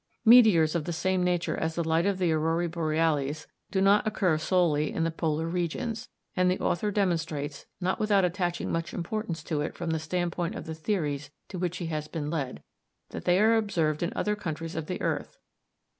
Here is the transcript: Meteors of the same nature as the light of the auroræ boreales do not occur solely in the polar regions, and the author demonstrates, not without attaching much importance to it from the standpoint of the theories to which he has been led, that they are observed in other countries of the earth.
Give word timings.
Meteors 0.25 0.73
of 0.73 0.85
the 0.85 0.91
same 0.93 1.23
nature 1.23 1.55
as 1.55 1.75
the 1.75 1.83
light 1.87 2.07
of 2.07 2.17
the 2.17 2.31
auroræ 2.31 2.67
boreales 2.71 3.45
do 3.69 3.79
not 3.79 4.07
occur 4.07 4.35
solely 4.39 4.91
in 4.91 5.03
the 5.03 5.11
polar 5.11 5.47
regions, 5.47 6.09
and 6.35 6.49
the 6.49 6.57
author 6.59 6.89
demonstrates, 6.89 7.67
not 7.79 7.99
without 7.99 8.25
attaching 8.25 8.71
much 8.71 8.95
importance 8.95 9.43
to 9.43 9.61
it 9.61 9.75
from 9.75 9.91
the 9.91 9.99
standpoint 9.99 10.55
of 10.55 10.65
the 10.65 10.73
theories 10.73 11.29
to 11.49 11.59
which 11.59 11.77
he 11.77 11.85
has 11.85 12.07
been 12.07 12.31
led, 12.31 12.63
that 13.09 13.25
they 13.25 13.39
are 13.39 13.55
observed 13.55 14.01
in 14.01 14.11
other 14.15 14.35
countries 14.35 14.75
of 14.75 14.87
the 14.87 14.99
earth. 15.01 15.37